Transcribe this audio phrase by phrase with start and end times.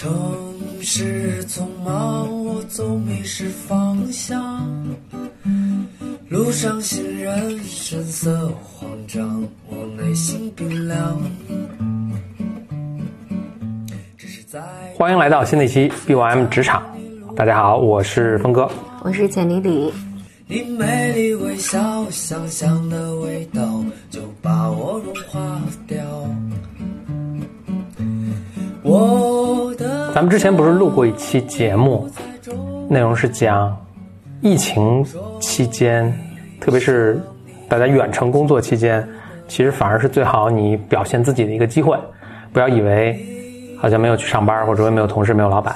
[0.00, 0.10] 城
[0.80, 4.66] 市匆忙，我总迷失方向。
[6.30, 11.20] 路上行人神色慌张，我内心冰凉。
[14.96, 16.82] 欢迎来到新的一期 BOM 职场。
[17.36, 18.66] 大家好，我是峰哥。
[19.02, 19.92] 我是简丽丽，
[20.46, 25.98] 你美丽微笑，香香的味道就把我融化掉。
[28.82, 29.29] 我的
[30.20, 32.06] 咱们之前不是录过一期节目，
[32.90, 33.74] 内容是讲
[34.42, 35.02] 疫情
[35.40, 36.14] 期间，
[36.60, 37.18] 特别是
[37.66, 39.02] 大家远程工作期间，
[39.48, 41.96] 其实反而是最好你表现自己的一个机会。
[42.52, 43.18] 不要以为
[43.80, 45.74] 好像没有去上班，或者没有同事、没有老板，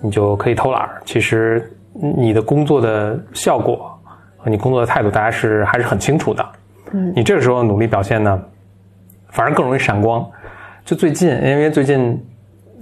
[0.00, 0.90] 你就可以偷懒。
[1.04, 3.96] 其实你的工作的效果
[4.38, 6.44] 和你工作的态度，大家是还是很清楚的。
[6.90, 8.42] 嗯，你这个时候努力表现呢，
[9.28, 10.28] 反而更容易闪光。
[10.84, 12.20] 就最近，因为最近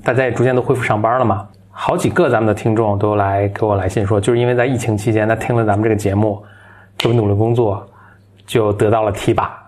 [0.06, 6.40] 大家也逐渐都恢复上班了嘛，好几个咱们的听众都来给我来信说，就是因为在疫情期间，他听了咱们这个节目，
[6.96, 7.84] 特别努力工作，
[8.46, 9.60] 就得到了提拔。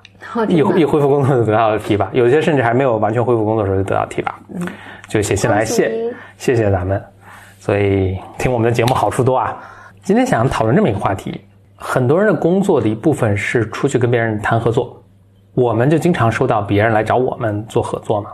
[0.46, 4.32] 一一恢复工作就得到了提拔，有些甚至还没有完全恢复工作的时候就得到提拔，
[5.08, 7.02] 就写信来谢谢谢咱们。
[7.58, 9.56] 所以听我们的节目好处多啊。
[10.04, 11.40] 今天想讨论这么一个话题，
[11.74, 15.02] 很多人的工作的一部分是出去跟别人谈合作，
[15.54, 18.30] 我们就经常收到别人来找我们做合作嘛。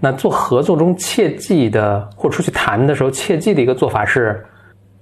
[0.00, 4.44] 那做合作中切记的，或者出去谈的时候切记的一个做法是，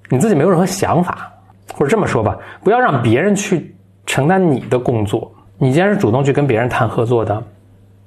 [0.08, 1.30] 你自己没有任何想法，
[1.74, 3.74] 或者这么说吧，不要让别人去
[4.06, 5.30] 承担你的工作。
[5.58, 7.42] 你既然是主动去跟别人谈合作的，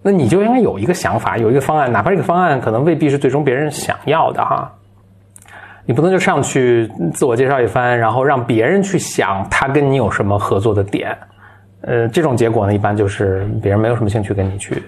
[0.01, 4.71] 那你就应该有一个想法，有一个方案，哪怕这个方案可能未必是最终别人想要的哈。
[5.85, 11.17] 你不能就上去自我介绍一番，然后让别人去想他跟你有什么合作的点。
[11.81, 14.83] 呃，这种结果呢，一般就是别人没有什么兴趣跟你去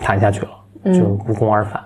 [0.00, 0.48] 谈下去了，
[0.84, 1.82] 就无功而返。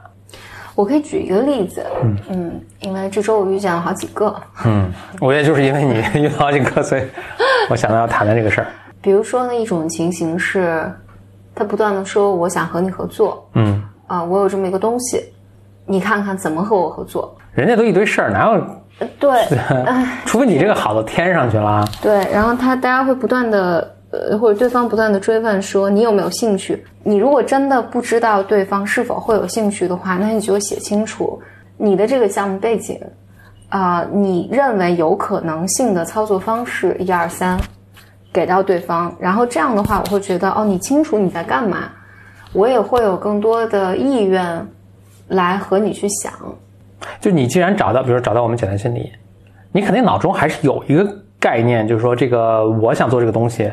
[0.75, 7.03] 我可以举一个例子，嗯嗯因为这周我遇见了好几个，嗯，我也就是因为你 遇到好几个，所以
[7.71, 8.67] 我想到要谈谈这个事儿。
[9.01, 10.93] 比如说呢，一种情形是，
[11.55, 15.25] 他不断的说我想和你合作，嗯，啊、我有这么一个东西，
[15.87, 17.35] 你看看怎么和我合作？
[17.55, 18.63] 人家都一堆事儿，哪有？
[18.99, 19.31] 呃对，
[19.87, 21.85] 哎， 除非你这个好到天上去了啊。
[22.03, 23.96] 对，然后他大家会不断的，
[24.31, 26.85] 呃，或者对方不断的追问说你有没有兴趣？
[27.03, 31.41] 你如果真的不知道对方是否会有兴趣的话，那你就写清楚
[31.77, 33.01] 你的这个项目背景，
[33.69, 37.59] 啊、你认为有可能性的操作方式一二三，
[38.33, 41.91] 给到对方，然后这样的话，我会觉得哦，你清楚你在干嘛，
[42.53, 44.67] 我也会有更多的意愿
[45.29, 46.33] 来和你去想。
[47.21, 49.13] 就你既然找到，比如说找到我们简单心理，
[49.73, 51.07] 你肯定脑中还是有一个
[51.39, 53.71] 概念，就是说这个我想做这个东西，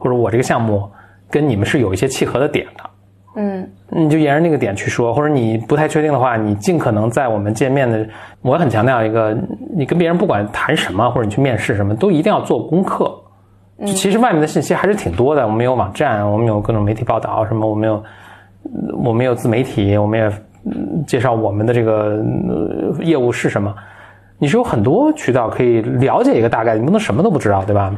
[0.00, 0.90] 或者我这个项目
[1.30, 2.90] 跟你们是有一些契合的点的。
[3.36, 8.04] 嗯，你就沿着那个点去说，或者你不太确定的话，你尽可能在我们见面的，
[8.42, 9.36] 我很强调一个，
[9.72, 13.14] 你跟别人不管谈什么，或者你去面试什么，都一定要做功课。
[13.78, 20.26] 就其实外面的信息还是挺多的，我们有网站，我们有各种媒体报道，什么我们有，呃我们有自媒体，我们也
[20.66, 23.72] 嗯介绍我们的这个、呃业务是什么。
[24.38, 27.94] 你是有很多渠道可以了解一个大概，你不能什么都不知道，对吧？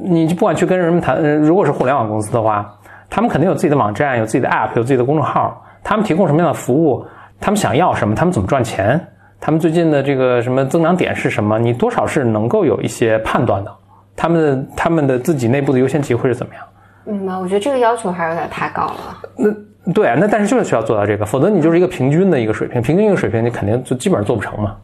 [0.00, 2.72] 你就不管去跟人们谈，呃如果是互联网公司的话，
[3.10, 7.04] 他们肯定有自己的网站，有自己的 app，有自己的公众号，他们提供什么样的服务，
[7.40, 9.00] 他们想要什么，他们怎么赚钱，
[9.40, 13.74] 他们最近的这个什么增长点是什么，你多少是能够有一些判断的。
[14.14, 16.64] 他们的他们的自己内部的优先级会是怎么样？
[17.04, 17.36] 明白？
[17.36, 19.18] 我觉得这个要求还是有点太高了。
[19.36, 24.76] 那对啊，那但是就是需要做到这个，否则你就是一个平均的一个水平，平均一个水平你肯定就基本上做不成嘛。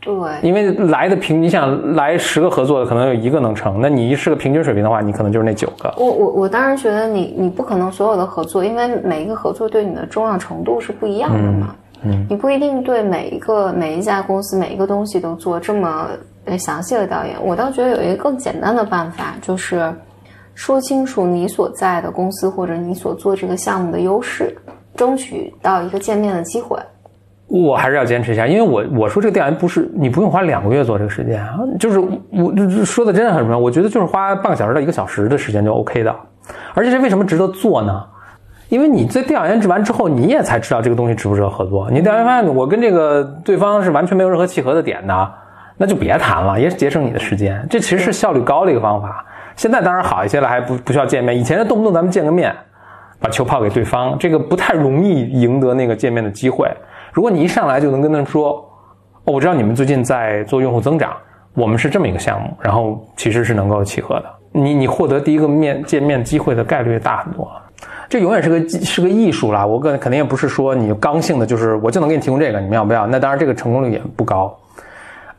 [0.00, 5.92] 对，因为来的平，你想来十个合作的，可能有一个能成，那你是个平均水平的话，你可能就是那九个。
[5.98, 11.74] 我我我当然觉得你你不可能所有的合作，因为每一个合作对你的重要程度是不一样的嘛。
[12.02, 16.08] 嗯，你不一定对每一个每一家公司每一个东西都做这么
[16.46, 17.36] 呃详细的调研。
[17.44, 19.92] 我倒觉得有一个更简单的办法，就是
[20.54, 24.56] 说清楚你所在的公司或者你所做这个项目的优势，
[24.96, 26.78] 争取到一个见面的机会。
[27.50, 33.58] 我还是要坚持一下，因为我我说这个调研不是你不用花两个月做这个时间啊，就是我这说的真的很重要。
[33.58, 36.14] 我觉得就是花半个小时到一个小时的时间就 OK 的，
[36.74, 38.04] 而且这为什么值得做呢？
[38.68, 41.90] 因为你在调研制完之后，你也才知道这个东西值不值得合作。
[41.90, 45.32] 你调研发现我跟这个对方是完全没有任何契合的点的，
[45.76, 47.66] 那就别谈了，也节省你的时间。
[47.68, 49.26] 这其实是效率高的一个方法。
[49.56, 51.36] 现在当然好一些了，还不不需要见面。
[51.36, 52.54] 以前动不动咱们见个面，
[53.18, 56.70] 把球抛给对方，这个不太容易赢得那个见面的机会。
[57.12, 58.52] 如果你一上来就能跟他们说，
[59.24, 61.12] 哦，我知道你们最近在做用户增长，
[61.54, 64.24] 我们是这么一个项目，然后其实是能够契合的。
[64.52, 67.50] 你你获得第一个面见面机会的概率大很多。
[68.08, 69.64] 这永远是个是个艺术啦。
[69.64, 73.06] 我个肯定也不是说你刚性的，就是我就能给你提供这个，你们要不要？
[73.06, 74.52] 那当然这个成功率也不高。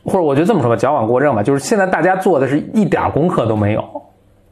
[0.03, 3.83] 或者我就这么说吧，矫枉过正吧，就是现在大家做的是一点功课都没有，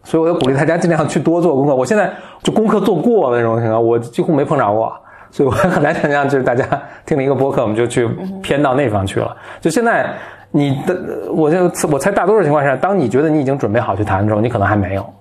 [0.04, 1.74] 所以我就鼓励大家尽量去多做功课。
[1.74, 2.12] 我现在
[2.44, 4.94] 就功课做过了那种情况，我几乎没碰着过，
[5.32, 6.66] 所以我很难想象，就是大家
[7.06, 8.08] 听了一个播客，我们就去
[8.42, 9.36] 偏到那方去了。
[9.62, 10.14] 就现在
[10.52, 15.14] 你的，我就我猜大多数情况下，当你觉得你已经准备好去谈的时候，你可能还没有，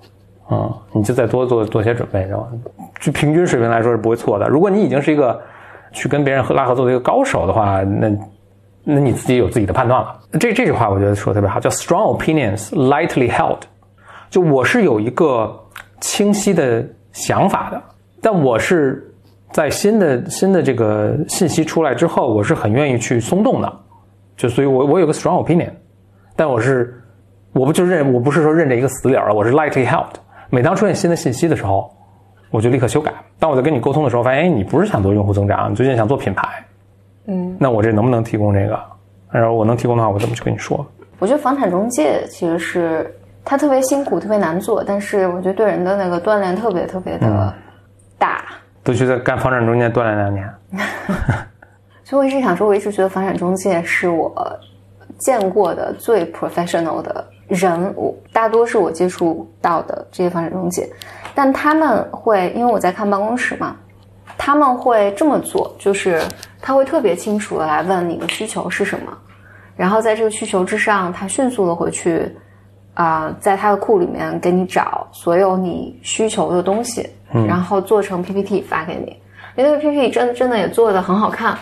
[0.51, 2.47] 嗯，你就再多做做些准备，是吧？
[3.01, 4.49] 就平均水平来说是不会错的。
[4.49, 5.41] 如果你已经是一个
[5.93, 8.09] 去跟别人和拉合作的一个高手的话，那
[8.85, 10.15] 那你自己有自己的判断了。
[10.41, 13.59] 这这句话我觉得说的特别好，叫 “strong opinions lightly held”。
[14.31, 15.55] 就我是有一个
[16.01, 17.83] 清晰的想法的，
[18.23, 19.08] 但我是
[19.51, 23.73] 在新的新的这个信息出来之后，我是很愿意去松动的。
[24.37, 25.71] 就所以，我我有个 strong opinion，
[26.37, 27.03] 但我是
[27.53, 30.07] 我不就认我不是说认这一个死理儿了，我是 lightly held。
[30.51, 31.91] 每当出现新的信息的时候，
[32.51, 33.13] 我就立刻修改。
[33.39, 36.49] 当我在跟你沟通的时候，发现哎，你不是想做用户增长，你最近想做品牌。
[37.27, 38.79] 嗯，那我这能不能提供这个？
[39.31, 40.87] 然后我能提供的话，我怎么去跟你说？
[41.19, 43.13] 我觉得房产中介其实是
[43.45, 47.53] 它特别辛苦，特别难做，但是我觉得对人的那个锻炼特别特别的
[48.17, 48.45] 大。
[48.89, 50.51] 都去在干房产中介锻炼两年。
[52.05, 54.35] 所以我一直想说，我一直觉得房产中介是我
[55.19, 60.89] 见过的最 professional 的人，我大多是我接触到的这些房产中介，
[61.35, 63.77] 但他们会因为我在看办公室嘛，
[64.39, 66.23] 他们会这么做，就是
[66.63, 69.13] 他会特别清楚的来问你的需求是什么，
[69.77, 72.35] 然后在这个需求之上，他迅速的回去
[72.99, 77.09] 啊、在他的库里面给你找所有你需求的东西，
[77.47, 79.17] 然后做成 PPT 发给你。
[79.55, 81.57] 因为那个 PPT 真真的也做的很好看，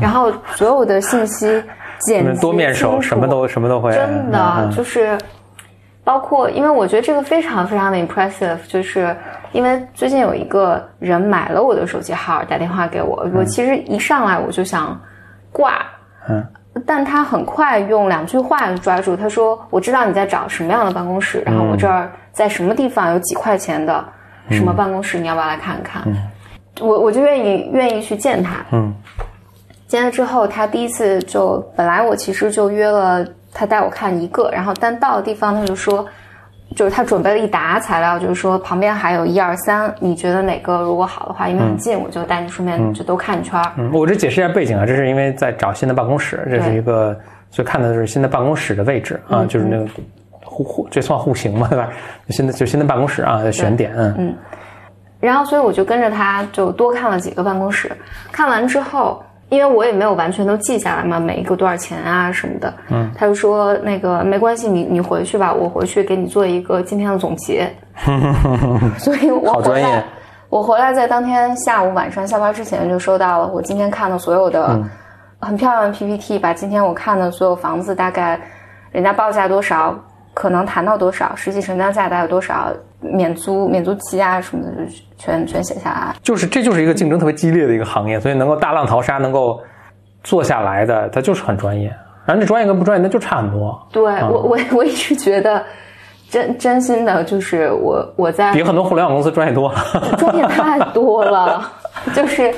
[0.00, 1.62] 然后所有的信息
[2.00, 2.88] 简洁 多面什
[3.18, 3.92] 么都什么都会。
[3.92, 5.18] 真的嗯就是，
[6.04, 9.14] 包括因为我觉得这个非常非常的 impressive，就是
[9.52, 14.98] 因为最近有一个人买了我的手机号，打电话给我，我其实一上来我就想
[15.52, 15.74] 挂，
[16.30, 16.42] 嗯，
[16.86, 24.04] 但他很快用两句话抓住，他说：“我知道你在找什么样的办公室，然后我这儿在什么地方有几块钱的
[24.50, 26.02] 什么办公室，你要不要来看看？”
[26.80, 28.94] 我我就愿意愿意去见他，嗯，
[29.88, 36.06] 见了之后，他第一次就本来我其实就约了他带我看一个，然后但到的地方他就说，
[36.76, 43.72] 就是他准备了一沓材料，就是说旁边还有一二三，你觉得哪个如果好的话，因为很近，我就带你顺便就都看一圈儿。
[43.76, 47.18] 嗯，我这解释一下背景啊，这是因为在找新的办公室，这是一个
[47.50, 49.86] 所以看的是新的办公室的位置啊，就是那个
[50.44, 51.88] 户户这算户型嘛，对吧？
[52.28, 54.34] 新的就新的办公室啊，的选点，嗯
[55.20, 57.90] 然后，所以我就跟着他就多看了几个办公室。
[58.30, 62.72] 看完之后，因为我也没有完全都记下来嘛，每一个多少钱啊什么的。
[62.90, 67.70] 嗯，他就说那个没关系，你你回去吧，我回去给你做一个今天的总结。
[68.98, 70.04] 所以我回好专业来，
[70.50, 74.88] 我回来在当天下午晚上下班之前就收到了我今天看的所有的嗯
[75.40, 78.38] 很漂亮的 PPT，把今天我看的所有房子大概
[78.92, 79.96] 人家报价多少，
[80.38, 82.68] 可能谈到多少，实际成交价大概有多少，
[83.00, 86.14] 免租免租期啊什么的，就全全写下来。
[86.22, 89.60] 就是这就是一个竞争特别激烈的一个行业，所以能够大浪淘沙，能够
[90.22, 91.92] 做下来的，它就是很专业。
[92.24, 95.60] 然后这专业跟不专业那就差很多，对、我我 我一直觉得。
[96.30, 99.80] 真真心的，就是我我在比很多互联网公司专业多了。
[100.18, 101.72] 专业太多了，
[102.14, 102.52] 就是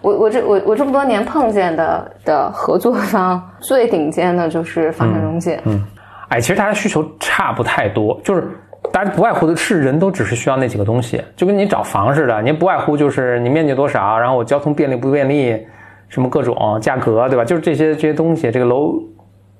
[0.00, 5.84] 我我这我我这么多年碰见的的合作方最顶尖的就是房产中介，嗯，
[6.28, 8.48] 哎，其实大家需求差不太多，就是
[8.92, 15.66] 大家不外乎的是人都只是需要那几个东西，就跟你找房似的，您不外乎就是你面积多少，然后我交通便利不便利，
[16.08, 17.44] 什么各种价格，对吧？
[17.44, 18.94] 就是这些这些东西，这个楼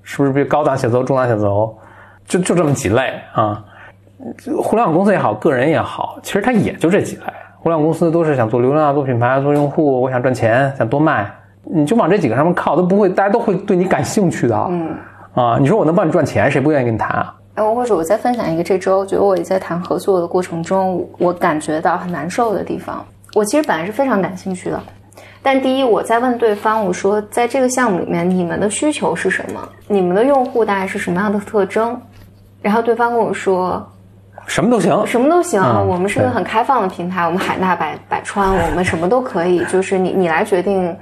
[0.03, 1.75] 是不是比高档写字楼、中档写字楼，
[2.25, 3.65] 就就这么几类啊。
[4.63, 7.23] 互联网公司也好，个人也好，其实它也就这几类。
[7.59, 11.31] 互联网公司都是想做流量、做品牌、做用户，我想赚钱，想多卖，
[11.63, 14.57] 你就往这几个上面靠，都不会，大家都会对你感兴趣的。
[14.71, 14.97] 嗯，
[15.37, 17.35] 啊，你说我能帮你赚钱，谁不愿意跟你谈啊？
[17.55, 23.05] 然后或者我再分享一个这周，觉得我也在谈合作的过程中，我感觉到很难受的地方。
[23.35, 24.83] 我其实本来是非常感兴趣的，
[25.43, 29.61] 但第一，我在问对方，我说在这个项目里面，你们的需求是什么？
[29.89, 32.01] 你们的用户大概是什么样的特征？
[32.63, 33.87] 然后对方跟我说，
[34.47, 40.97] 什么都行，什么都行，嗯我们是个很开放的平台，我们海纳百百川，我们什么都可以，就是你你来决定，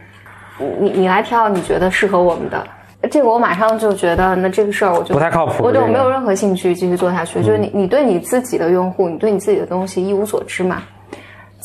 [0.80, 2.66] 你你来挑你觉得适合我们的。
[3.08, 7.42] 这个我马上就觉得，那这个事儿我就不太靠谱我对我这个嗯没有任何兴趣继续做下去。
[7.42, 10.82] 就是你你对你自己的用户，你对你自己的东西一无所知嘛。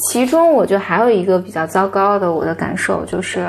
[0.09, 3.47] 其中我觉得还有一个比较糟糕的我的感受就是，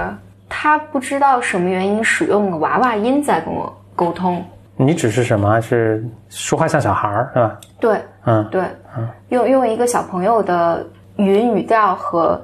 [0.48, 4.44] 他不知道什么原因使用了娃娃音在跟我沟通。
[4.76, 5.60] 你只是什么？
[5.60, 7.58] 是说话像小孩儿是吧？
[7.78, 8.62] 对，嗯，对，
[8.96, 10.84] 嗯用用一个小朋友的
[11.16, 12.40] 语音语调和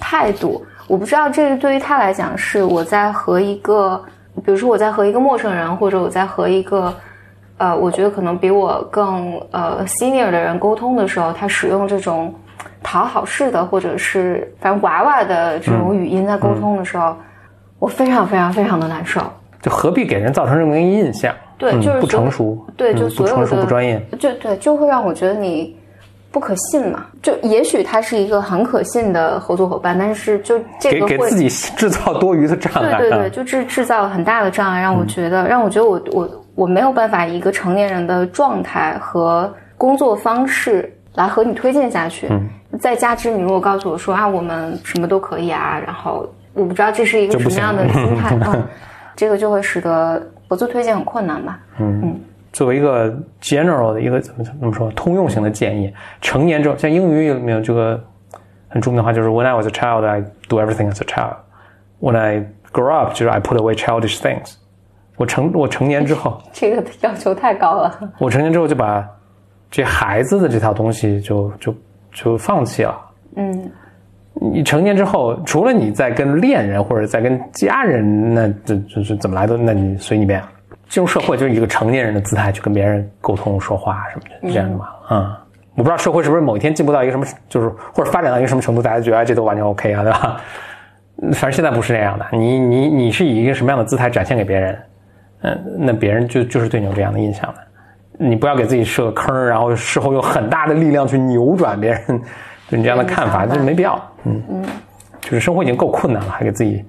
[0.00, 0.64] 态度。
[0.86, 4.02] 我不知道这个对于他来讲是我在和一个，
[4.44, 6.94] 比如说我在和一个陌生人，或者我在和一个。
[7.62, 12.34] 呃，我觉得可能比我更呃 senior 的人沟通的时候，他使用这种
[12.82, 17.14] 讨好式的，或者是反正娃娃的这种语音在沟通的时候，
[17.78, 19.20] 我非常非常非常的难受。
[19.60, 21.34] 就何必给人造成这么一个印象？
[21.58, 22.58] 对，就是不成熟。
[22.78, 24.02] 对，就不成熟不专业。
[24.18, 25.76] 就对，就会让我觉得你
[26.30, 27.06] 不可信嘛。
[27.22, 32.98] 就也许他是一个很可信的合作伙伴，但是就这个给给自己制造多余的障碍。
[32.98, 36.30] 对对对，就制制造很大的障碍，让我觉得让我觉得我我。
[36.56, 42.26] 我没有办法以一个成年人的状态和工作方式来和你推荐下去。
[42.28, 42.46] 嗯，
[42.78, 48.54] 再加之你如果告诉我说啊，我们什么都可以啊，然后我不知道这是一个什么样的心态 啊，
[49.16, 51.60] 这个就会使得合作推荐很困难吧。
[51.78, 52.20] 嗯嗯，
[52.52, 58.02] 作为一个 general 的一个怎么怎么说通用型的建议，成年之后像英语里面有这个
[58.68, 61.36] 很著名的话，就是 When I was a child, I do everything as a child.
[62.00, 64.54] When I grow up, 就是 I put away childish things.
[65.16, 68.10] 我成我成年之后， 这个要求太高了。
[68.18, 69.06] 我成年之后就把
[69.70, 71.74] 这孩子的这套东西就就
[72.12, 72.98] 就放弃了。
[73.36, 73.70] 嗯，
[74.34, 79.56] 你成年之后，除了你在跟恋人或者在跟家人，那这就是怎么来的？
[79.56, 80.42] 那你随你便。
[80.90, 84.88] 进入社会就是一个成年人的姿态去跟别人沟通说话什么的，这样的嘛。
[85.08, 85.34] 嗯，
[85.76, 90.40] 我不知道社会是不是某一天进步到一个什么，就是或者发展到一个什么程度，大家觉得这都完全 OK 啊，对吧？
[91.32, 92.26] 反正现在不是那样的。
[92.32, 94.78] 你你你是以一个什么样的姿态展现给别人？
[95.42, 97.60] 嗯，那别人就就是对你有这样的印象的，
[98.18, 102.02] 你不要给自己设个坑，然后事后用很大的力量去扭转别人
[102.68, 103.94] 对你这样的看法，这没必要。
[104.24, 104.64] 嗯嗯，
[105.20, 106.84] 就是生活已经够困难了，还给自己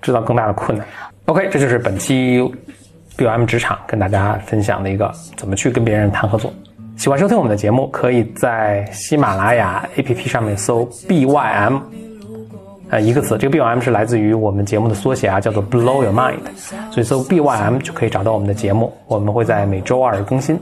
[0.00, 0.86] 制造更大的困难。
[1.26, 2.42] OK，这就是本期
[3.16, 6.52] BOM 职场跟大家分享的一个怎么去跟别人谈合作。
[6.96, 11.80] 喜欢收听我们的节目，可以在喜马拉雅 APP 上面搜 BYM。
[12.90, 16.38] 呃，一个词，这个 B Y M 是来自于我们节目的缩写啊，叫做 Blow Your Mind，
[16.92, 18.92] 所以搜 B Y M 就可以找到我们的节目。
[19.06, 20.56] 我们会在每周二更新，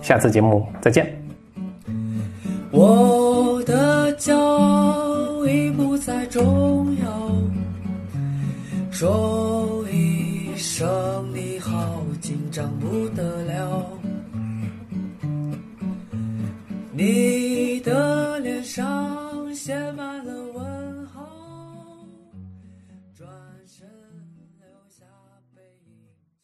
[0.00, 1.06] 下次节目再见。
[2.70, 3.93] 我的